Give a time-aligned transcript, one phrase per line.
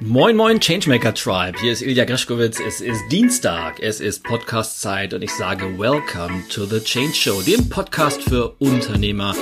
[0.00, 5.22] Moin Moin Changemaker Tribe, hier ist Ilja Greschkowitz, es ist Dienstag, es ist Podcast-Zeit und
[5.22, 9.34] ich sage Welcome to the Change Show, dem Podcast für Unternehmer,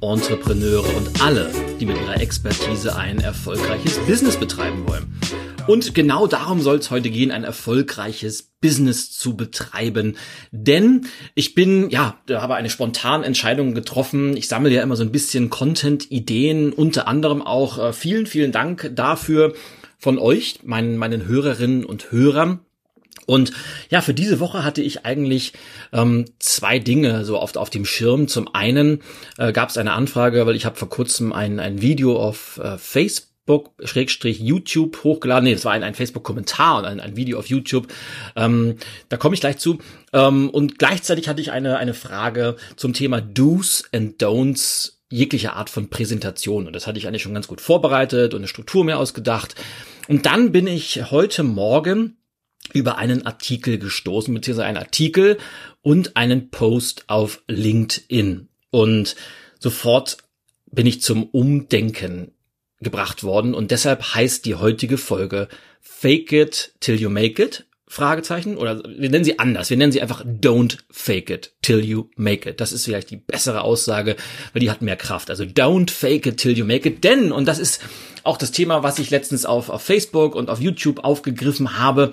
[0.00, 1.50] Entrepreneure und alle,
[1.80, 5.18] die mit ihrer Expertise ein erfolgreiches Business betreiben wollen.
[5.66, 10.16] Und genau darum soll es heute gehen, ein erfolgreiches Business zu betreiben.
[10.52, 14.36] Denn ich bin, ja, da habe eine spontane Entscheidung getroffen.
[14.36, 18.92] Ich sammle ja immer so ein bisschen Content-Ideen, unter anderem auch äh, vielen, vielen Dank
[18.94, 19.54] dafür
[20.04, 22.60] von euch, meinen, meinen Hörerinnen und Hörern.
[23.24, 23.52] Und
[23.88, 25.54] ja, für diese Woche hatte ich eigentlich
[25.94, 28.28] ähm, zwei Dinge so oft auf dem Schirm.
[28.28, 29.00] Zum einen
[29.38, 32.76] äh, gab es eine Anfrage, weil ich habe vor kurzem ein, ein Video auf äh,
[32.76, 35.44] Facebook Schrägstrich YouTube hochgeladen.
[35.44, 37.88] Nee, das war ein, ein Facebook-Kommentar und ein, ein Video auf YouTube.
[38.36, 38.76] Ähm,
[39.08, 39.78] da komme ich gleich zu.
[40.12, 45.70] Ähm, und gleichzeitig hatte ich eine, eine Frage zum Thema Do's and Don'ts jeglicher Art
[45.70, 46.66] von Präsentation.
[46.66, 49.54] Und das hatte ich eigentlich schon ganz gut vorbereitet und eine Struktur mir ausgedacht.
[50.08, 52.16] Und dann bin ich heute Morgen
[52.72, 55.38] über einen Artikel gestoßen, beziehungsweise einen Artikel
[55.82, 58.48] und einen Post auf LinkedIn.
[58.70, 59.16] Und
[59.58, 60.18] sofort
[60.70, 62.32] bin ich zum Umdenken
[62.80, 65.48] gebracht worden und deshalb heißt die heutige Folge
[65.80, 67.64] Fake it till you make it
[67.94, 69.70] Fragezeichen oder wir nennen sie anders.
[69.70, 72.60] Wir nennen sie einfach Don't fake it till you make it.
[72.60, 74.16] Das ist vielleicht die bessere Aussage,
[74.52, 75.30] weil die hat mehr Kraft.
[75.30, 77.04] Also Don't fake it till you make it.
[77.04, 77.80] Denn, und das ist
[78.24, 82.12] auch das Thema, was ich letztens auf, auf Facebook und auf YouTube aufgegriffen habe,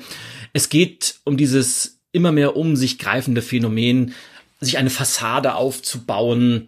[0.53, 4.13] es geht um dieses immer mehr um sich greifende Phänomen,
[4.59, 6.67] sich eine Fassade aufzubauen,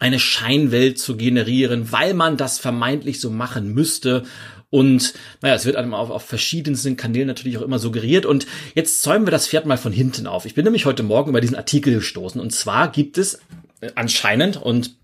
[0.00, 4.24] eine Scheinwelt zu generieren, weil man das vermeintlich so machen müsste
[4.70, 8.24] und naja, es wird einem auf, auf verschiedensten Kanälen natürlich auch immer suggeriert.
[8.24, 10.46] Und jetzt zäumen wir das Pferd mal von hinten auf.
[10.46, 12.40] Ich bin nämlich heute Morgen über diesen Artikel gestoßen.
[12.40, 13.40] Und zwar gibt es
[13.80, 14.94] äh, anscheinend, und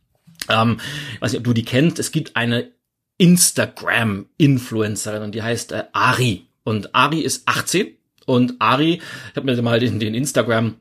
[0.49, 0.79] ähm,
[1.15, 2.71] ich weiß nicht, ob du die kennst, es gibt eine
[3.19, 6.47] Instagram-Influencerin und die heißt äh, Ari.
[6.63, 7.89] Und Ari ist 18
[8.25, 10.77] und Ari, ich habe mir mal den, den Instagram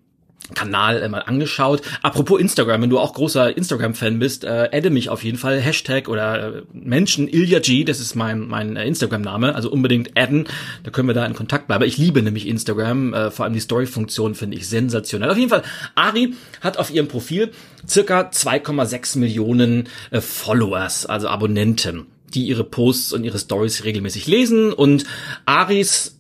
[0.54, 1.82] Kanal äh, mal angeschaut.
[2.02, 5.60] Apropos Instagram, wenn du auch großer Instagram-Fan bist, äh, adde mich auf jeden Fall.
[5.60, 10.48] Hashtag oder äh, Menschen Ilya G, das ist mein, mein äh, Instagram-Name, also unbedingt adden,
[10.84, 11.84] da können wir da in Kontakt bleiben.
[11.84, 15.30] Ich liebe nämlich Instagram, äh, vor allem die Story-Funktion finde ich sensationell.
[15.30, 15.64] Auf jeden Fall,
[15.96, 17.52] Ari hat auf ihrem Profil
[17.88, 24.74] circa 2,6 Millionen äh, Followers, also Abonnenten die ihre Posts und ihre Stories regelmäßig lesen
[24.74, 25.06] und
[25.46, 26.15] Aris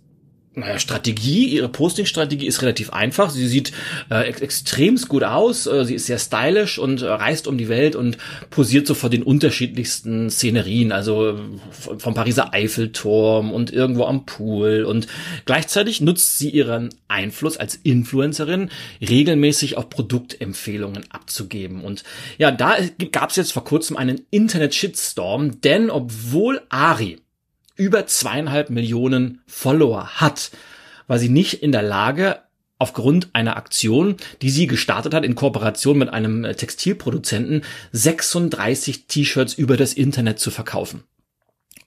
[0.55, 3.29] naja, Strategie, ihre Posting-Strategie ist relativ einfach.
[3.29, 3.73] Sie sieht
[4.09, 7.67] äh, ex extremst gut aus, äh, sie ist sehr stylisch und äh, reist um die
[7.67, 8.17] Welt und
[8.49, 11.35] posiert so vor den unterschiedlichsten Szenerien, also äh,
[11.97, 14.85] vom Pariser Eiffelturm und irgendwo am Pool.
[14.85, 15.07] Und
[15.45, 18.69] gleichzeitig nutzt sie ihren Einfluss als Influencerin,
[19.01, 21.83] regelmäßig auch Produktempfehlungen abzugeben.
[21.83, 22.03] Und
[22.37, 22.77] ja, da
[23.11, 27.19] gab es jetzt vor kurzem einen Internet-Shitstorm, denn obwohl Ari
[27.75, 30.51] über zweieinhalb Millionen Follower hat,
[31.07, 32.39] war sie nicht in der Lage,
[32.77, 37.63] aufgrund einer Aktion, die sie gestartet hat in Kooperation mit einem äh, Textilproduzenten,
[37.93, 41.03] 36 T-Shirts über das Internet zu verkaufen.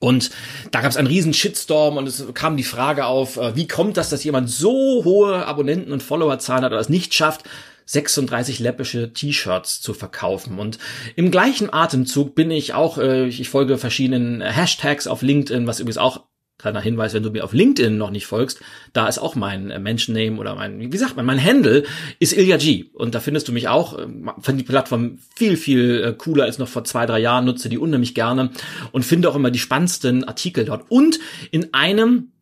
[0.00, 0.30] Und
[0.70, 3.96] da gab es einen riesen Shitstorm und es kam die Frage auf, äh, wie kommt
[3.96, 7.44] das, dass jemand so hohe Abonnenten und Followerzahlen hat oder es nicht schafft,
[7.88, 10.58] 36 läppische T-Shirts zu verkaufen.
[10.58, 10.78] Und
[11.16, 15.98] im gleichen Atemzug bin ich auch, äh, ich folge verschiedenen Hashtags auf LinkedIn, was übrigens
[15.98, 16.28] auch
[16.58, 18.60] kleiner Hinweis, wenn du mir auf LinkedIn noch nicht folgst,
[18.92, 21.84] da ist auch mein äh, Menschenname oder mein, wie sagt man, mein Handle
[22.18, 22.86] ist Ilya G.
[22.92, 23.96] Und da findest du mich auch.
[23.96, 24.06] Äh,
[24.40, 27.78] finde die Plattform viel, viel äh, cooler als noch vor zwei, drei Jahren, nutze die
[27.78, 28.50] unheimlich gerne
[28.92, 30.90] und finde auch immer die spannendsten Artikel dort.
[30.90, 31.20] Und
[31.52, 32.32] in einem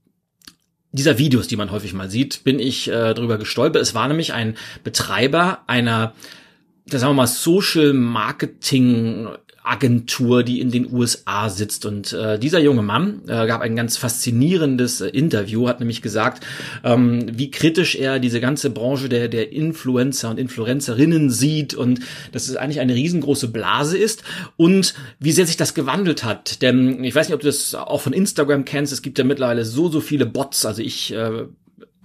[0.97, 3.83] dieser Videos, die man häufig mal sieht, bin ich äh, drüber gestolpert.
[3.83, 6.15] Es war nämlich ein Betreiber einer,
[6.87, 9.29] sagen wir mal, Social Marketing
[9.67, 11.87] Agentur, die in den USA sitzt.
[11.87, 16.47] Und äh, dieser junge Mann äh, gab ein ganz faszinierendes äh, Interview, hat nämlich gesagt,
[16.85, 22.01] ähm, wie kritisch er diese ganze Branche der, der Influencer und Influencerinnen sieht und
[22.33, 24.23] dass es eigentlich eine riesengroße Blase ist
[24.57, 26.63] und wie sehr sich das gewandelt hat.
[26.63, 29.65] Denn ich weiß nicht, ob du das auch von Instagram kennst, es gibt ja mittlerweile
[29.65, 30.65] so, so viele Bots.
[30.65, 31.47] Also ich äh,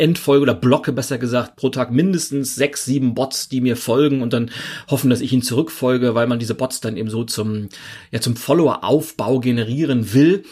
[0.01, 4.33] entfolge oder blocke besser gesagt pro Tag mindestens sechs, sieben Bots, die mir folgen und
[4.33, 4.49] dann
[4.89, 7.69] hoffen, dass ich ihnen zurückfolge, weil man diese Bots dann eben so zum,
[8.11, 10.43] ja, zum Follower-Aufbau generieren will.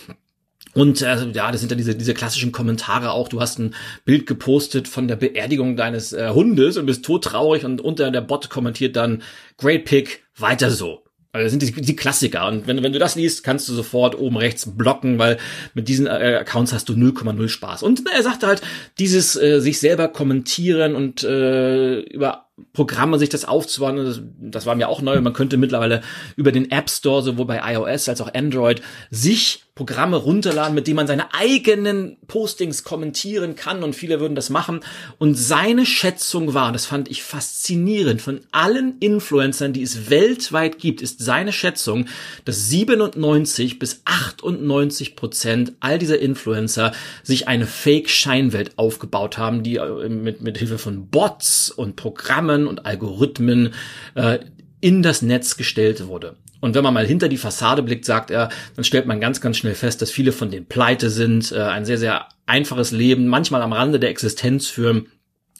[0.75, 3.27] Und äh, ja, das sind dann diese, diese klassischen Kommentare auch.
[3.27, 3.73] Du hast ein
[4.05, 8.51] Bild gepostet von der Beerdigung deines äh, Hundes und bist todtraurig und unter der Bot
[8.51, 9.23] kommentiert dann
[9.57, 11.08] Great Pick, weiter so.
[11.31, 12.47] Also das sind die, die Klassiker.
[12.47, 15.37] Und wenn, wenn du das liest, kannst du sofort oben rechts blocken, weil
[15.75, 17.83] mit diesen äh, Accounts hast du 0,0 Spaß.
[17.83, 18.61] Und na, er sagte halt,
[18.97, 23.97] dieses äh, sich selber kommentieren und äh, über Programme, sich das aufzubauen.
[23.97, 25.21] Das, das war mir auch neu.
[25.21, 26.01] Man könnte mittlerweile
[26.35, 28.81] über den App Store, sowohl bei iOS als auch Android,
[29.11, 34.49] sich Programme runterladen, mit denen man seine eigenen Postings kommentieren kann und viele würden das
[34.49, 34.81] machen.
[35.19, 41.01] Und seine Schätzung war, das fand ich faszinierend, von allen Influencern, die es weltweit gibt,
[41.01, 42.07] ist seine Schätzung,
[42.43, 46.91] dass 97 bis 98 Prozent all dieser Influencer
[47.23, 52.85] sich eine Fake-Scheinwelt aufgebaut haben, die äh, mit, mit Hilfe von Bots und Programmen und
[52.85, 53.73] Algorithmen
[54.15, 54.39] äh,
[54.81, 56.35] in das Netz gestellt wurde.
[56.61, 59.57] Und wenn man mal hinter die Fassade blickt, sagt er, dann stellt man ganz, ganz
[59.57, 63.61] schnell fest, dass viele von denen pleite sind, äh, ein sehr, sehr einfaches Leben, manchmal
[63.61, 65.07] am Rande der Existenz führen.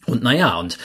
[0.06, 0.78] Und naja, und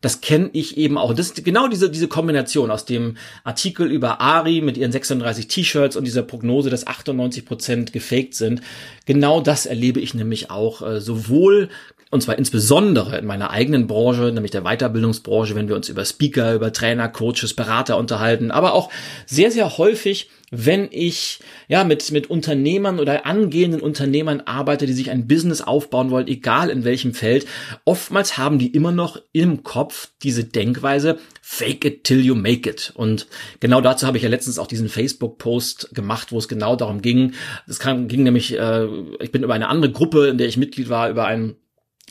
[0.00, 1.12] das kenne ich eben auch.
[1.14, 5.96] Das ist genau diese, diese Kombination aus dem Artikel über Ari mit ihren 36 T-Shirts
[5.96, 8.62] und dieser Prognose, dass 98 Prozent gefaked sind.
[9.04, 11.68] Genau das erlebe ich nämlich auch äh, sowohl
[12.10, 16.54] und zwar insbesondere in meiner eigenen Branche, nämlich der Weiterbildungsbranche, wenn wir uns über Speaker,
[16.54, 18.90] über Trainer, Coaches, Berater unterhalten, aber auch
[19.26, 25.10] sehr, sehr häufig, wenn ich ja mit, mit Unternehmern oder angehenden Unternehmern arbeite, die sich
[25.10, 27.46] ein Business aufbauen wollen, egal in welchem Feld.
[27.84, 32.92] Oftmals haben die immer noch im Kopf diese Denkweise, fake it till you make it.
[32.96, 33.28] Und
[33.60, 37.34] genau dazu habe ich ja letztens auch diesen Facebook-Post gemacht, wo es genau darum ging.
[37.68, 38.86] Es ging nämlich, äh,
[39.20, 41.56] ich bin über eine andere Gruppe, in der ich Mitglied war, über einen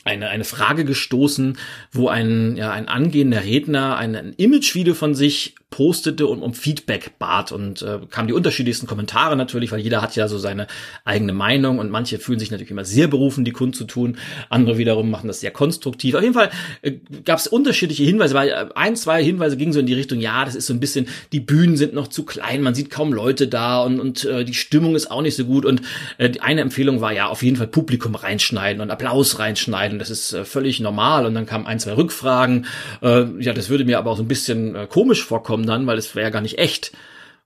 [0.04, 1.58] eine, eine Frage gestoßen,
[1.92, 7.18] wo ein, ja, ein angehender Redner ein, ein Imagevideo von sich postete und um Feedback
[7.18, 7.52] bat.
[7.52, 10.66] Und äh, kamen die unterschiedlichsten Kommentare natürlich, weil jeder hat ja so seine
[11.04, 14.18] eigene Meinung und manche fühlen sich natürlich immer sehr berufen, die Kund zu tun,
[14.48, 16.14] andere wiederum machen das sehr konstruktiv.
[16.14, 16.50] Auf jeden Fall
[16.82, 16.92] äh,
[17.24, 20.44] gab es unterschiedliche Hinweise, weil äh, ein, zwei Hinweise gingen so in die Richtung, ja,
[20.44, 23.48] das ist so ein bisschen, die Bühnen sind noch zu klein, man sieht kaum Leute
[23.48, 25.64] da und, und äh, die Stimmung ist auch nicht so gut.
[25.64, 25.82] Und
[26.18, 30.32] äh, eine Empfehlung war ja auf jeden Fall Publikum reinschneiden und Applaus reinschneiden, das ist
[30.32, 31.26] äh, völlig normal.
[31.26, 32.66] Und dann kamen ein, zwei Rückfragen,
[33.02, 35.86] äh, ja, das würde mir aber auch so ein bisschen äh, komisch vorkommen, kommen dann,
[35.86, 36.92] weil es wäre ja gar nicht echt.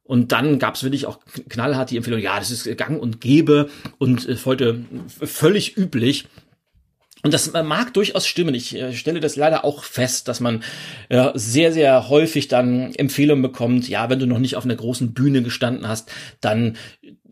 [0.05, 1.19] Und dann gab es wirklich auch
[1.49, 4.85] knallhart die Empfehlung, ja, das ist gang und gäbe und äh, heute
[5.21, 6.27] völlig üblich.
[7.23, 8.55] Und das mag durchaus stimmen.
[8.55, 10.63] Ich äh, stelle das leider auch fest, dass man
[11.09, 15.15] äh, sehr, sehr häufig dann Empfehlungen bekommt, ja, wenn du noch nicht auf einer großen
[15.15, 16.13] Bühne gestanden hast,
[16.43, 16.77] dann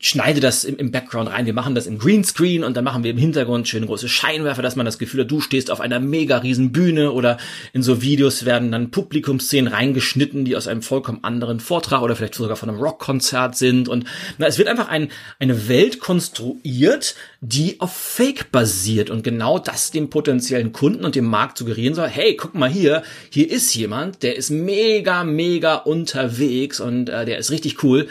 [0.03, 1.47] schneide das im, im Background rein.
[1.47, 4.75] Wir machen das im Greenscreen und dann machen wir im Hintergrund schöne große Scheinwerfer, dass
[4.75, 7.39] man das Gefühl hat, du stehst auf einer mega riesen Bühne oder
[7.73, 12.35] in so Videos werden dann Publikumsszenen reingeschnitten, die aus einem vollkommen anderen Vortrag oder vielleicht
[12.35, 13.89] sogar von einem Rockkonzert sind.
[13.89, 14.05] Und
[14.39, 15.09] na, es wird einfach ein,
[15.39, 21.27] eine Welt konstruiert, die auf Fake basiert und genau das dem potenziellen Kunden und dem
[21.27, 26.81] Markt suggerieren soll, hey, guck mal hier, hier ist jemand, der ist mega, mega unterwegs
[26.81, 28.09] und äh, der ist richtig cool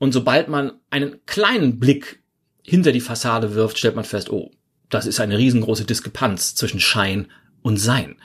[0.00, 2.22] und sobald man einen kleinen Blick
[2.62, 4.50] hinter die Fassade wirft, stellt man fest, oh,
[4.88, 7.28] das ist eine riesengroße Diskrepanz zwischen Schein
[7.60, 8.16] und Sein.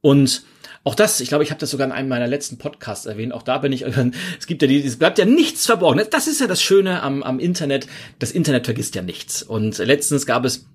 [0.00, 0.42] Und
[0.82, 3.32] auch das, ich glaube, ich habe das sogar in einem meiner letzten Podcasts erwähnt.
[3.32, 3.82] Auch da bin ich,
[4.38, 6.04] es gibt ja die, es bleibt ja nichts verborgen.
[6.10, 7.86] Das ist ja das Schöne am, am Internet.
[8.18, 9.44] Das Internet vergisst ja nichts.
[9.44, 10.66] Und letztens gab es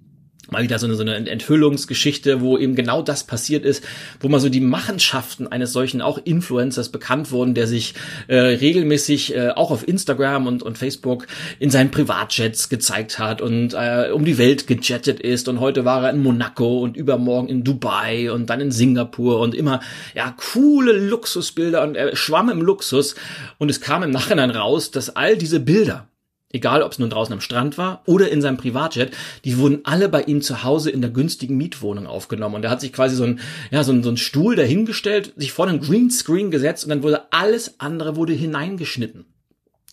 [0.50, 3.84] mal wieder so eine, so eine Enthüllungsgeschichte, wo eben genau das passiert ist,
[4.20, 7.94] wo mal so die Machenschaften eines solchen auch Influencers bekannt wurden, der sich
[8.28, 11.28] äh, regelmäßig äh, auch auf Instagram und, und Facebook
[11.60, 15.48] in seinen Privatjets gezeigt hat und äh, um die Welt gejettet ist.
[15.48, 19.56] Und heute war er in Monaco und übermorgen in Dubai und dann in Singapur und
[19.56, 19.82] immer
[20.16, 23.16] ja coole Luxusbilder und er schwamm im Luxus.
[23.58, 26.08] Und es kam im Nachhinein raus, dass all diese Bilder
[26.52, 29.12] egal ob es nun draußen am Strand war oder in seinem Privatjet,
[29.44, 32.56] die wurden alle bei ihm zu Hause in der günstigen Mietwohnung aufgenommen.
[32.56, 33.40] Und er hat sich quasi so ein,
[33.72, 37.32] ja, so ein, so ein Stuhl dahingestellt, sich vor einen Greenscreen gesetzt und dann wurde
[37.32, 39.26] alles andere wurde hineingeschnitten.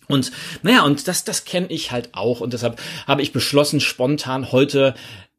[0.07, 0.31] Und
[0.61, 2.39] naja, und das, das kenne ich halt auch.
[2.39, 4.93] Und deshalb habe ich beschlossen, spontan heute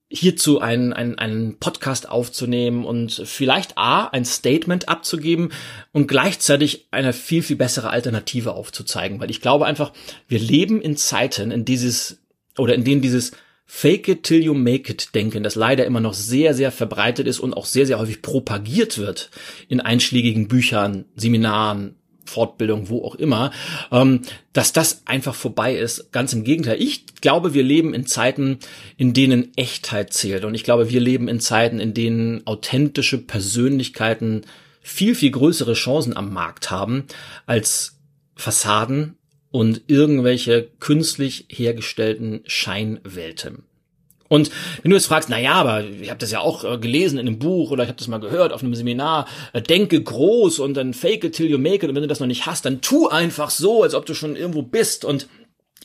[0.09, 5.51] hierzu einen, einen, einen Podcast aufzunehmen und vielleicht A, ein Statement abzugeben
[5.93, 9.21] und gleichzeitig eine viel, viel bessere Alternative aufzuzeigen.
[9.21, 9.93] Weil ich glaube einfach,
[10.29, 12.21] wir leben in Zeiten, in dieses,
[12.57, 13.33] oder in denen dieses
[13.69, 17.41] Fake it till you make it denken, das leider immer noch sehr, sehr verbreitet ist
[17.41, 19.31] und auch sehr, sehr häufig propagiert wird
[19.67, 21.97] in einschlägigen Büchern, Seminaren,
[22.27, 23.53] Fortbildung, wo auch immer,
[23.91, 26.13] ähm, dass das einfach vorbei ist.
[26.13, 26.81] Ganz im Gegenteil.
[26.81, 28.59] Ich glaube, wir leben in Zeiten,
[28.97, 30.45] in denen Echtheit zählt.
[30.45, 34.43] Und ich glaube, wir leben in Zeiten, in denen authentische Persönlichkeiten
[34.81, 37.05] viel, viel größere Chancen am Markt haben
[37.47, 37.99] als
[38.37, 39.17] Fassaden
[39.51, 43.66] und irgendwelche künstlich hergestellten Scheinwelten.
[44.29, 44.51] Und
[44.83, 47.27] wenn du jetzt fragst, na ja, aber ich habe das ja auch äh, gelesen in
[47.27, 50.75] einem Buch oder ich habe das mal gehört auf einem Seminar, äh, denke groß und
[50.75, 52.81] dann fake it till you make it und wenn du das noch nicht hast, dann
[52.81, 55.29] tu einfach so, als ob du schon irgendwo bist und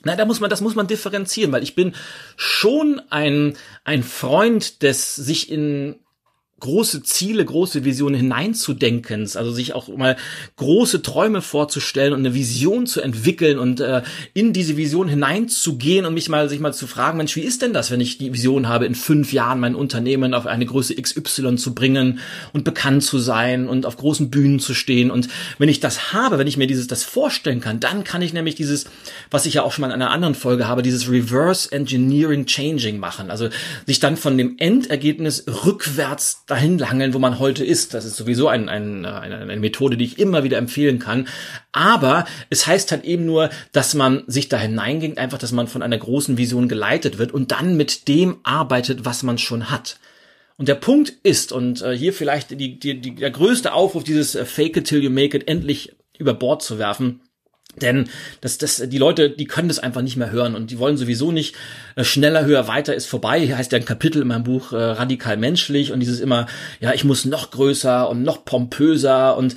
[0.04, 1.94] na, da muss man, das muss man differenzieren, weil ich bin
[2.36, 5.96] schon ein, ein Freund des sich in
[6.62, 10.15] große Ziele, große Visionen hineinzudenken, also sich auch mal
[10.56, 14.03] große Träume vorzustellen und eine Vision zu entwickeln und äh,
[14.34, 17.74] in diese Vision hineinzugehen und mich mal sich mal zu fragen, Mensch, wie ist denn
[17.74, 21.56] das, wenn ich die Vision habe, in fünf Jahren mein Unternehmen auf eine Größe XY
[21.56, 22.20] zu bringen
[22.53, 25.12] und bekannt zu sein und auf großen Bühnen zu stehen?
[25.12, 25.27] Und
[25.58, 28.56] wenn ich das habe, wenn ich mir dieses das vorstellen kann, dann kann ich nämlich
[28.56, 28.86] dieses,
[29.32, 33.00] was ich ja auch schon mal in einer anderen Folge habe, dieses Reverse Engineering Changing
[33.00, 33.50] machen, also
[33.88, 37.93] sich dann von dem Endergebnis rückwärts dahin langeln, wo man heute ist.
[37.93, 41.27] Das ist sowieso ein, ein, eine, eine Methode, die ich immer wieder empfehlen kann.
[41.72, 45.81] Aber es heißt halt eben nur, dass man sich da hineingeht, einfach, dass man von
[45.81, 49.98] einer großen Vision geleitet wird und dann mit dem arbeitet, was man schon hat.
[50.58, 54.36] Und der Punkt ist, und äh, hier vielleicht die, die, die, der größte Aufruf, dieses
[54.36, 57.22] äh, Fake it till you make it endlich über Bord zu werfen,
[57.80, 58.10] denn
[58.42, 61.32] das, das, die Leute, die können das einfach nicht mehr hören und die wollen sowieso
[61.32, 61.56] nicht
[61.96, 63.40] äh, schneller, höher, weiter ist vorbei.
[63.40, 66.48] Hier heißt ja ein Kapitel in meinem Buch äh, radikal menschlich und dieses immer,
[66.80, 69.56] ja, ich muss noch größer und noch pompöser und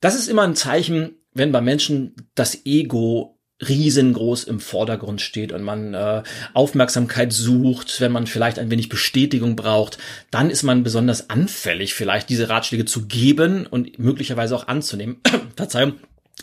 [0.00, 5.62] das ist immer ein Zeichen, wenn bei Menschen das Ego riesengroß im Vordergrund steht und
[5.62, 9.98] man äh, Aufmerksamkeit sucht, wenn man vielleicht ein wenig Bestätigung braucht,
[10.30, 15.20] dann ist man besonders anfällig, vielleicht diese Ratschläge zu geben und möglicherweise auch anzunehmen.
[15.56, 15.94] Verzeihung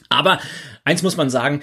[0.10, 0.40] aber
[0.84, 1.62] eins muss man sagen,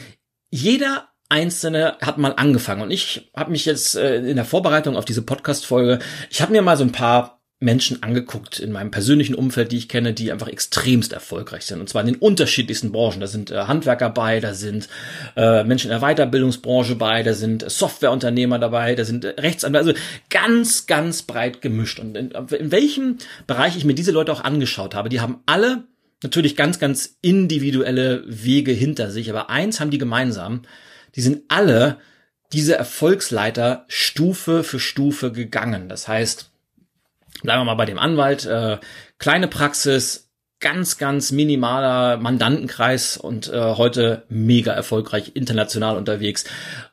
[0.51, 5.05] jeder Einzelne hat mal angefangen und ich habe mich jetzt äh, in der Vorbereitung auf
[5.05, 5.99] diese Podcast-Folge,
[6.31, 9.89] ich habe mir mal so ein paar Menschen angeguckt in meinem persönlichen Umfeld, die ich
[9.89, 11.81] kenne, die einfach extremst erfolgreich sind.
[11.81, 13.21] Und zwar in den unterschiedlichsten Branchen.
[13.21, 14.89] Da sind äh, Handwerker bei, da sind
[15.37, 19.89] äh, Menschen in der Weiterbildungsbranche bei, da sind Softwareunternehmer dabei, da sind äh, Rechtsanwälte.
[19.89, 21.99] Also ganz, ganz breit gemischt.
[21.99, 23.19] Und in, in welchem
[23.49, 25.83] Bereich ich mir diese Leute auch angeschaut habe, die haben alle
[26.23, 29.31] natürlich ganz, ganz individuelle Wege hinter sich.
[29.31, 30.63] Aber eins haben die gemeinsam.
[31.15, 31.99] Die sind alle
[32.53, 35.89] diese Erfolgsleiter Stufe für Stufe gegangen.
[35.89, 36.51] Das heißt,
[37.43, 38.79] bleiben wir mal bei dem Anwalt, äh,
[39.19, 40.29] kleine Praxis,
[40.61, 46.45] ganz, ganz minimaler Mandantenkreis und äh, heute mega erfolgreich international unterwegs.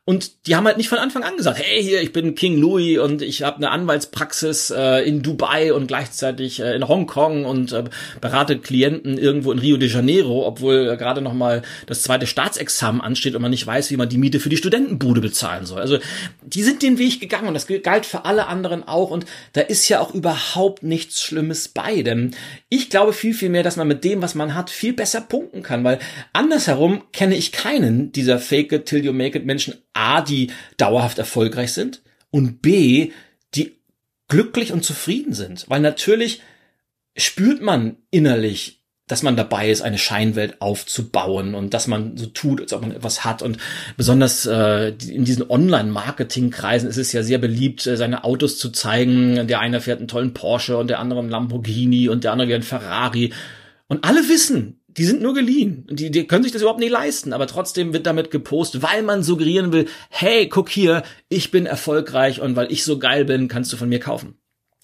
[0.08, 3.00] Und die haben halt nicht von Anfang an gesagt, hey, hier, ich bin King Louis
[3.00, 7.86] und ich habe eine Anwaltspraxis äh, in Dubai und gleichzeitig äh, in Hongkong und äh,
[8.22, 13.02] berate Klienten irgendwo in Rio de Janeiro, obwohl äh, gerade noch mal das zweite Staatsexamen
[13.02, 15.82] ansteht und man nicht weiß, wie man die Miete für die Studentenbude bezahlen soll.
[15.82, 15.98] Also
[16.44, 19.90] die sind den Weg gegangen und das galt für alle anderen auch und da ist
[19.90, 22.36] ja auch überhaupt nichts Schlimmes bei, denn
[22.70, 25.64] ich glaube viel, viel mehr, dass man mit dem, was man hat, viel besser punkten
[25.64, 25.98] kann, weil
[26.32, 31.18] andersherum kenne ich keinen dieser Fake it till you make it Menschen A, die dauerhaft
[31.18, 33.12] erfolgreich sind und B,
[33.54, 33.76] die
[34.28, 35.66] glücklich und zufrieden sind.
[35.70, 36.42] Weil natürlich
[37.16, 42.60] spürt man innerlich, dass man dabei ist, eine Scheinwelt aufzubauen und dass man so tut,
[42.60, 43.44] als ob man etwas hat.
[43.44, 43.58] Und
[43.98, 49.48] besonders äh, in diesen Online-Marketing-Kreisen ist es ja sehr beliebt, äh, seine Autos zu zeigen.
[49.48, 52.64] Der eine fährt einen tollen Porsche und der andere einen Lamborghini und der andere einen
[52.64, 53.32] Ferrari.
[53.88, 55.86] Und alle wissen, die sind nur geliehen.
[55.90, 59.24] Die, die können sich das überhaupt nicht leisten, aber trotzdem wird damit gepostet, weil man
[59.24, 63.74] suggerieren will, hey, guck hier, ich bin erfolgreich und weil ich so geil bin, kannst
[63.74, 64.38] du von mir kaufen.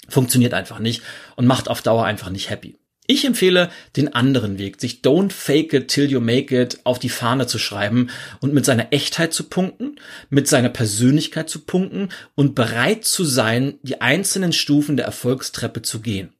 [0.09, 1.01] Funktioniert einfach nicht
[1.35, 2.77] und macht auf Dauer einfach nicht happy.
[3.07, 7.09] Ich empfehle den anderen Weg, sich don't fake it till you make it auf die
[7.09, 9.99] Fahne zu schreiben und mit seiner Echtheit zu punkten,
[10.29, 15.99] mit seiner Persönlichkeit zu punkten und bereit zu sein, die einzelnen Stufen der Erfolgstreppe zu
[15.99, 16.33] gehen.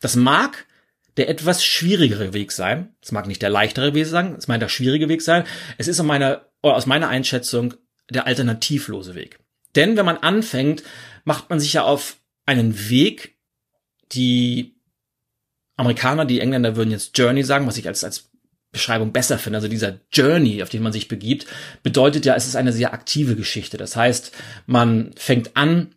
[0.00, 0.66] Das mag
[1.16, 2.94] der etwas schwierigere Weg sein.
[3.00, 5.44] Es mag nicht der leichtere Weg sein, es mag der schwierige Weg sein.
[5.78, 7.74] Es ist aus meiner, aus meiner Einschätzung
[8.10, 9.38] der alternativlose Weg.
[9.74, 10.82] Denn wenn man anfängt,
[11.24, 13.36] macht man sich ja auf einen Weg,
[14.12, 14.76] die
[15.76, 18.30] Amerikaner, die Engländer würden jetzt Journey sagen, was ich als, als
[18.72, 19.58] Beschreibung besser finde.
[19.58, 21.46] Also dieser Journey, auf den man sich begibt,
[21.82, 23.76] bedeutet ja, es ist eine sehr aktive Geschichte.
[23.76, 24.32] Das heißt,
[24.66, 25.95] man fängt an,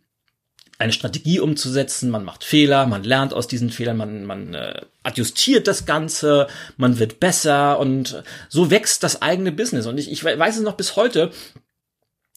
[0.80, 5.66] eine Strategie umzusetzen, man macht Fehler, man lernt aus diesen Fehlern, man, man äh, adjustiert
[5.66, 6.46] das Ganze,
[6.78, 9.86] man wird besser und so wächst das eigene Business.
[9.86, 11.30] Und ich, ich weiß es noch bis heute,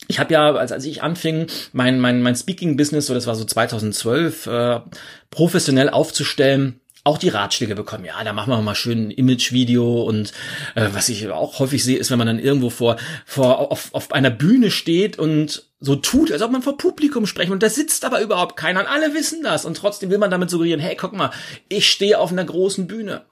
[0.10, 3.46] ich habe ja, als, als ich anfing, mein, mein, mein Speaking-Business, so das war so
[3.46, 4.82] 2012, äh,
[5.30, 8.06] professionell aufzustellen, auch die Ratschläge bekommen.
[8.06, 10.32] Ja, da machen wir mal schön ein Image-Video und
[10.76, 14.14] äh, was ich auch häufig sehe, ist, wenn man dann irgendwo vor, vor auf, auf
[14.14, 18.06] einer Bühne steht und so tut, als ob man vor Publikum sprechen und da sitzt
[18.06, 21.12] aber überhaupt keiner und alle wissen das und trotzdem will man damit suggerieren, hey, guck
[21.12, 21.32] mal,
[21.68, 23.26] ich stehe auf einer großen Bühne.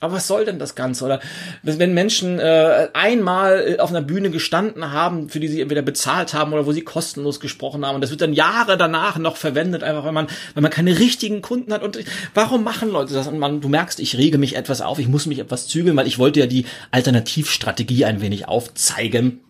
[0.00, 1.04] Aber was soll denn das Ganze?
[1.04, 1.20] Oder
[1.62, 6.34] wenn Menschen äh, einmal äh, auf einer Bühne gestanden haben, für die sie entweder bezahlt
[6.34, 9.82] haben oder wo sie kostenlos gesprochen haben, und das wird dann Jahre danach noch verwendet,
[9.82, 11.82] einfach weil man, weil man keine richtigen Kunden hat.
[11.82, 11.98] Und
[12.34, 13.26] warum machen Leute das?
[13.26, 16.06] Und man, du merkst, ich rege mich etwas auf, ich muss mich etwas zügeln, weil
[16.06, 19.40] ich wollte ja die Alternativstrategie ein wenig aufzeigen.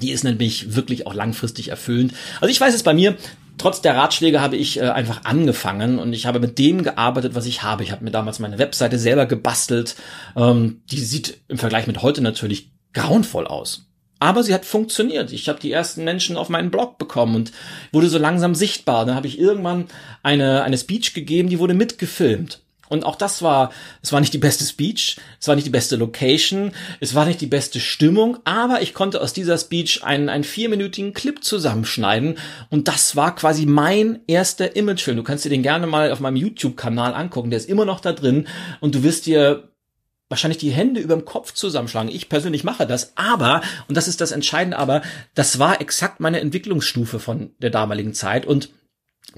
[0.00, 2.14] Die ist nämlich wirklich auch langfristig erfüllend.
[2.40, 3.16] Also ich weiß es bei mir,
[3.58, 7.46] trotz der Ratschläge habe ich äh, einfach angefangen und ich habe mit dem gearbeitet, was
[7.46, 7.82] ich habe.
[7.82, 9.96] Ich habe mir damals meine Webseite selber gebastelt.
[10.36, 13.86] Ähm, die sieht im Vergleich mit heute natürlich grauenvoll aus.
[14.20, 15.32] Aber sie hat funktioniert.
[15.32, 17.52] Ich habe die ersten Menschen auf meinen Blog bekommen und
[17.92, 19.06] wurde so langsam sichtbar.
[19.06, 19.86] Dann habe ich irgendwann
[20.22, 22.60] eine, eine Speech gegeben, die wurde mitgefilmt.
[22.88, 23.70] Und auch das war,
[24.02, 27.40] es war nicht die beste Speech, es war nicht die beste Location, es war nicht
[27.40, 32.38] die beste Stimmung, aber ich konnte aus dieser Speech einen, einen vierminütigen Clip zusammenschneiden
[32.70, 35.16] und das war quasi mein erster Imagefilm.
[35.16, 38.12] Du kannst dir den gerne mal auf meinem YouTube-Kanal angucken, der ist immer noch da
[38.12, 38.48] drin
[38.80, 39.68] und du wirst dir
[40.28, 42.10] wahrscheinlich die Hände über dem Kopf zusammenschlagen.
[42.10, 45.02] Ich persönlich mache das, aber, und das ist das Entscheidende, aber
[45.34, 48.70] das war exakt meine Entwicklungsstufe von der damaligen Zeit und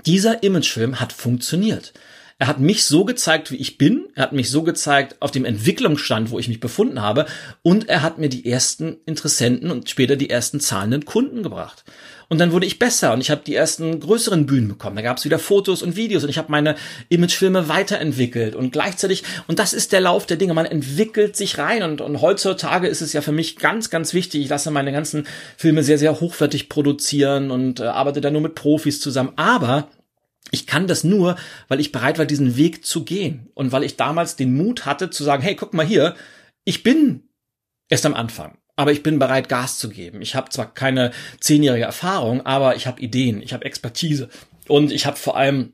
[0.06, 1.92] dieser Imagefilm hat funktioniert.
[2.40, 4.06] Er hat mich so gezeigt, wie ich bin.
[4.14, 7.26] Er hat mich so gezeigt auf dem Entwicklungsstand, wo ich mich befunden habe.
[7.60, 11.84] Und er hat mir die ersten Interessenten und später die ersten zahlenden Kunden gebracht.
[12.30, 14.96] Und dann wurde ich besser und ich habe die ersten größeren Bühnen bekommen.
[14.96, 16.76] Da gab es wieder Fotos und Videos und ich habe meine
[17.10, 21.82] Imagefilme weiterentwickelt und gleichzeitig, und das ist der Lauf der Dinge, man entwickelt sich rein
[21.82, 25.26] und, und heutzutage ist es ja für mich ganz, ganz wichtig, ich lasse meine ganzen
[25.56, 29.32] Filme sehr, sehr hochwertig produzieren und äh, arbeite da nur mit Profis zusammen.
[29.34, 29.88] Aber
[30.50, 31.36] ich kann das nur,
[31.68, 35.10] weil ich bereit war, diesen Weg zu gehen und weil ich damals den Mut hatte
[35.10, 36.16] zu sagen, hey, guck mal hier,
[36.64, 37.28] ich bin
[37.88, 40.22] erst am Anfang, aber ich bin bereit, Gas zu geben.
[40.22, 44.28] Ich habe zwar keine zehnjährige Erfahrung, aber ich habe Ideen, ich habe Expertise
[44.66, 45.72] und ich habe vor allem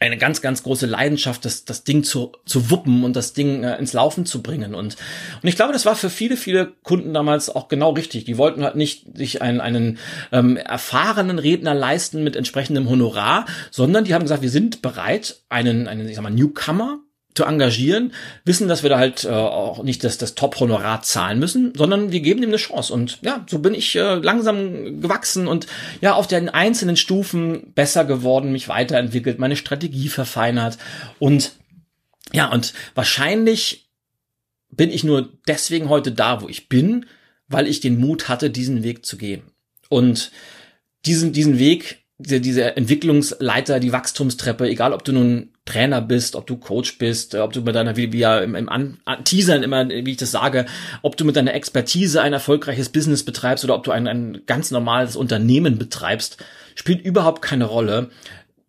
[0.00, 3.76] eine ganz, ganz große Leidenschaft, das, das Ding zu, zu wuppen und das Ding äh,
[3.76, 4.74] ins Laufen zu bringen.
[4.74, 4.96] Und,
[5.42, 8.24] und ich glaube, das war für viele, viele Kunden damals auch genau richtig.
[8.24, 9.98] Die wollten halt nicht sich einen, einen
[10.32, 15.86] ähm, erfahrenen Redner leisten mit entsprechendem Honorar, sondern die haben gesagt, wir sind bereit, einen,
[15.86, 17.00] einen ich sag mal, Newcomer
[17.40, 18.12] zu engagieren,
[18.44, 22.20] wissen, dass wir da halt äh, auch nicht das, das Top-Honorar zahlen müssen, sondern wir
[22.20, 22.92] geben ihm eine Chance.
[22.92, 25.66] Und ja, so bin ich äh, langsam gewachsen und
[26.02, 30.76] ja, auf den einzelnen Stufen besser geworden, mich weiterentwickelt, meine Strategie verfeinert.
[31.18, 31.52] Und
[32.34, 33.88] ja, und wahrscheinlich
[34.70, 37.06] bin ich nur deswegen heute da, wo ich bin,
[37.48, 39.44] weil ich den Mut hatte, diesen Weg zu gehen.
[39.88, 40.30] Und
[41.06, 46.56] diesen, diesen Weg diese, Entwicklungsleiter, die Wachstumstreppe, egal ob du nun Trainer bist, ob du
[46.56, 50.10] Coach bist, ob du mit deiner, wie, wie ja im, im An Teasern immer, wie
[50.10, 50.66] ich das sage,
[51.02, 54.70] ob du mit deiner Expertise ein erfolgreiches Business betreibst oder ob du ein, ein ganz
[54.70, 56.38] normales Unternehmen betreibst,
[56.74, 58.10] spielt überhaupt keine Rolle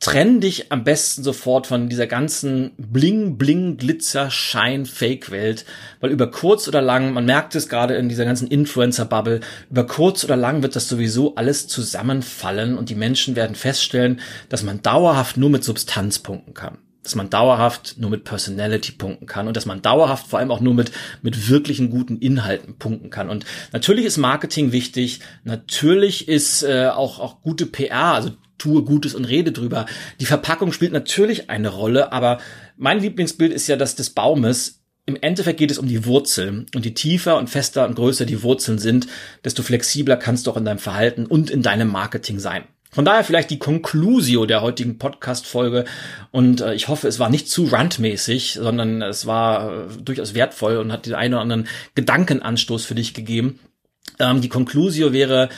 [0.02, 5.64] trenn dich am besten sofort von dieser ganzen Bling, Bling, Glitzer, Schein, Fake-Welt,
[6.02, 10.24] weil über kurz oder lang, man merkt es gerade in dieser ganzen Influencer-Bubble, über kurz
[10.24, 15.38] oder lang wird das sowieso alles zusammenfallen und die Menschen werden feststellen, dass man dauerhaft
[15.38, 19.66] nur mit Substanz punkten kann dass man dauerhaft nur mit Personality punkten kann und dass
[19.66, 20.92] man dauerhaft vor allem auch nur mit,
[21.24, 23.30] mit wirklichen guten Inhalten punkten kann.
[23.30, 29.16] Und natürlich ist Marketing wichtig, natürlich ist äh, auch, auch gute PR, also tue Gutes
[29.16, 29.86] und rede drüber.
[30.20, 32.40] Die Verpackung spielt natürlich eine Rolle, aber
[32.78, 34.82] mein Lieblingsbild ist ja das des Baumes.
[35.08, 36.68] Im Endeffekt geht es um die Wurzeln.
[36.76, 39.08] Und je tiefer und fester und größer die Wurzeln sind,
[39.44, 42.64] desto flexibler kannst du auch in deinem Verhalten und in deinem Marketing sein.
[42.92, 45.86] Von daher vielleicht die Conclusio der heutigen Podcast-Folge.
[46.30, 50.78] Und äh, ich hoffe, es war nicht zu rantmäßig, sondern es war äh, durchaus wertvoll
[50.78, 53.60] und hat den einen oder anderen Gedankenanstoß für dich gegeben.
[54.20, 55.50] Ähm, die Conclusio wäre,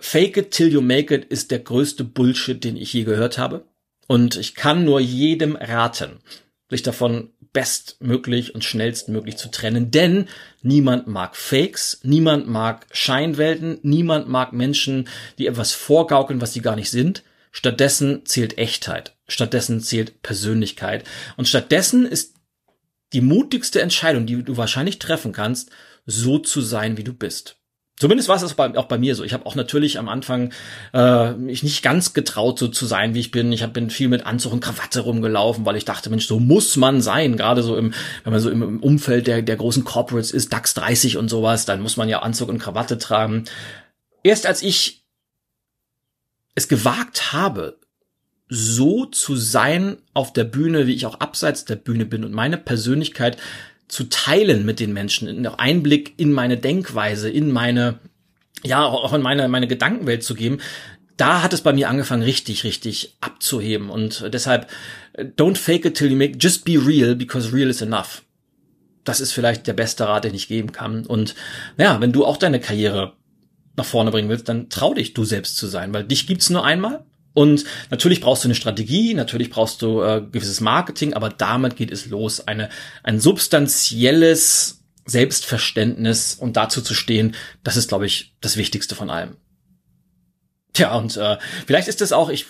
[0.00, 3.66] Fake it till you make it ist der größte Bullshit, den ich je gehört habe.
[4.06, 6.18] Und ich kann nur jedem raten,
[6.68, 10.28] sich davon bestmöglich und schnellstmöglich zu trennen, denn
[10.62, 15.08] niemand mag Fakes, niemand mag Scheinwelten, niemand mag Menschen,
[15.38, 17.22] die etwas vorgaukeln, was sie gar nicht sind.
[17.52, 21.04] Stattdessen zählt Echtheit, stattdessen zählt Persönlichkeit
[21.36, 22.36] und stattdessen ist
[23.12, 25.70] die mutigste Entscheidung, die du wahrscheinlich treffen kannst,
[26.06, 27.59] so zu sein, wie du bist.
[28.00, 29.24] Zumindest war es auch bei mir so.
[29.24, 30.54] Ich habe auch natürlich am Anfang
[30.94, 33.52] äh, mich nicht ganz getraut, so zu sein, wie ich bin.
[33.52, 36.76] Ich hab, bin viel mit Anzug und Krawatte rumgelaufen, weil ich dachte, Mensch, so muss
[36.76, 37.36] man sein.
[37.36, 37.92] Gerade so im,
[38.24, 41.66] wenn man so im, im Umfeld der, der großen Corporates ist, DAX 30 und sowas,
[41.66, 43.44] dann muss man ja Anzug und Krawatte tragen.
[44.22, 45.04] Erst als ich
[46.54, 47.76] es gewagt habe,
[48.48, 52.56] so zu sein auf der Bühne, wie ich auch abseits der Bühne bin und meine
[52.56, 53.36] Persönlichkeit
[53.90, 57.98] zu teilen mit den Menschen, noch Einblick in meine Denkweise, in meine,
[58.62, 60.58] ja, auch in meine, meine Gedankenwelt zu geben,
[61.16, 63.90] da hat es bei mir angefangen, richtig, richtig abzuheben.
[63.90, 64.68] Und deshalb,
[65.18, 68.22] don't fake it till you make, just be real, because real is enough.
[69.04, 71.04] Das ist vielleicht der beste Rat, den ich geben kann.
[71.04, 71.34] Und
[71.76, 73.14] ja, wenn du auch deine Karriere
[73.76, 76.64] nach vorne bringen willst, dann trau dich, du selbst zu sein, weil dich gibt's nur
[76.64, 81.76] einmal und natürlich brauchst du eine Strategie, natürlich brauchst du äh, gewisses Marketing, aber damit
[81.76, 82.46] geht es los.
[82.46, 82.70] Eine,
[83.02, 89.36] ein substanzielles Selbstverständnis und dazu zu stehen, das ist, glaube ich, das Wichtigste von allem.
[90.72, 92.46] Tja, und äh, vielleicht ist das auch, ich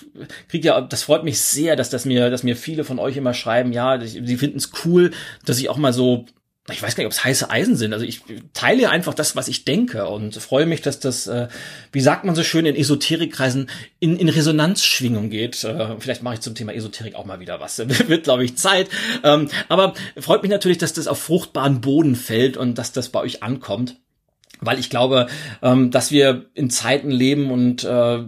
[0.48, 3.32] kriege ja, das freut mich sehr, dass das mir, dass mir viele von euch immer
[3.32, 5.12] schreiben, ja, sie finden es cool,
[5.46, 6.26] dass ich auch mal so
[6.72, 7.92] ich weiß gar nicht, ob es heiße Eisen sind.
[7.92, 11.48] Also ich teile einfach das, was ich denke und freue mich, dass das, äh,
[11.92, 15.62] wie sagt man so schön in Esoterikkreisen, in, in Resonanzschwingung geht.
[15.64, 17.78] Äh, vielleicht mache ich zum Thema Esoterik auch mal wieder was.
[18.08, 18.88] Wird, glaube ich, Zeit.
[19.22, 23.20] Ähm, aber freut mich natürlich, dass das auf fruchtbaren Boden fällt und dass das bei
[23.20, 23.96] euch ankommt.
[24.60, 25.26] Weil ich glaube,
[25.62, 28.24] ähm, dass wir in Zeiten leben und äh,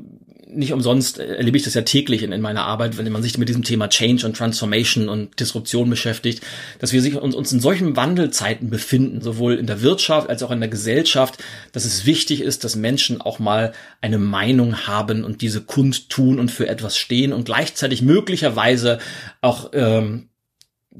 [0.54, 3.48] nicht umsonst erlebe ich das ja täglich in, in, meiner Arbeit, wenn man sich mit
[3.48, 6.42] diesem Thema Change und Transformation und Disruption beschäftigt,
[6.78, 10.50] dass wir sich, uns, uns in solchen Wandelzeiten befinden, sowohl in der Wirtschaft als auch
[10.50, 15.42] in der Gesellschaft, dass es wichtig ist, dass Menschen auch mal eine Meinung haben und
[15.42, 18.98] diese kundtun und für etwas stehen und gleichzeitig möglicherweise
[19.40, 20.28] auch ähm,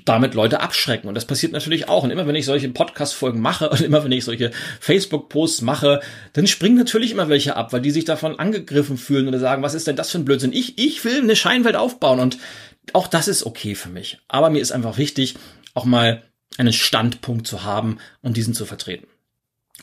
[0.05, 1.09] damit Leute abschrecken.
[1.09, 2.05] Und das passiert natürlich auch.
[2.05, 4.51] Und immer wenn ich solche Podcast-Folgen mache und immer wenn ich solche
[4.81, 6.01] Facebook-Posts mache,
[6.33, 9.75] dann springen natürlich immer welche ab, weil die sich davon angegriffen fühlen oder sagen, was
[9.75, 10.53] ist denn das für ein Blödsinn?
[10.53, 12.39] Ich, ich will eine Scheinwelt aufbauen und
[12.93, 14.19] auch das ist okay für mich.
[14.29, 15.37] Aber mir ist einfach wichtig,
[15.75, 16.23] auch mal
[16.59, 19.07] einen Standpunkt zu haben und diesen zu vertreten.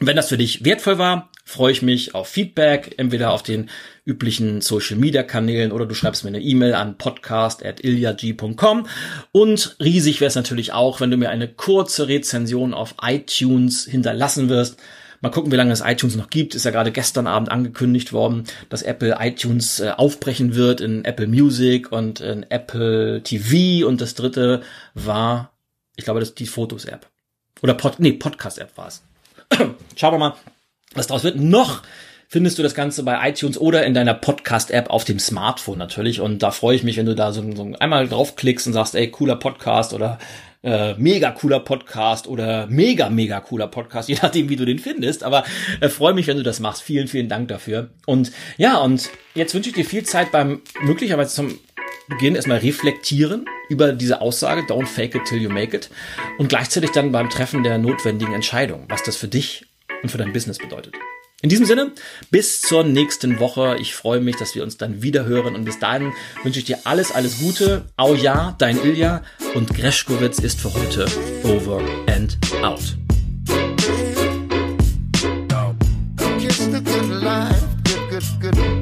[0.01, 3.69] Wenn das für dich wertvoll war, freue ich mich auf Feedback, entweder auf den
[4.05, 8.87] üblichen Social Media Kanälen oder du schreibst mir eine E-Mail an podcast.ilyag.com
[9.33, 14.47] und riesig wäre es natürlich auch, wenn du mir eine kurze Rezension auf iTunes hinterlassen
[14.47, 14.79] wirst.
[15.19, 16.55] Mal gucken, wie lange es iTunes noch gibt.
[16.55, 21.27] Ist ja gerade gestern Abend angekündigt worden, dass Apple iTunes äh, aufbrechen wird in Apple
[21.27, 24.61] Music und in Apple TV und das dritte
[24.93, 25.51] war,
[25.97, 27.05] ich glaube, das ist die Fotos-App.
[27.61, 29.03] Oder Pod, nee, Podcast-App war es.
[29.95, 30.35] Schauen wir mal,
[30.93, 31.37] was daraus wird.
[31.37, 31.81] Noch
[32.27, 36.21] findest du das Ganze bei iTunes oder in deiner Podcast-App auf dem Smartphone natürlich.
[36.21, 39.09] Und da freue ich mich, wenn du da so, so einmal draufklickst und sagst, ey,
[39.09, 40.19] cooler Podcast oder
[40.61, 45.23] äh, mega cooler Podcast oder mega, mega cooler Podcast, je nachdem, wie du den findest.
[45.23, 45.43] Aber
[45.81, 46.83] äh, freue mich, wenn du das machst.
[46.83, 47.89] Vielen, vielen Dank dafür.
[48.05, 51.57] Und ja, und jetzt wünsche ich dir viel Zeit beim möglicherweise zum
[52.07, 55.89] Beginn erstmal reflektieren über diese Aussage, don't fake it till you make it,
[56.37, 59.65] und gleichzeitig dann beim Treffen der notwendigen Entscheidung, was das für dich
[60.03, 60.95] und für dein Business bedeutet.
[61.41, 61.93] In diesem Sinne,
[62.31, 63.77] bis zur nächsten Woche.
[63.79, 66.11] Ich freue mich, dass wir uns dann wieder hören und bis dahin
[66.43, 67.85] wünsche ich dir alles, alles Gute.
[67.95, 69.23] Au ja, dein Ilja
[69.55, 71.05] und Greschkowitz ist für heute
[71.45, 72.97] over and out.
[78.41, 78.78] good, good.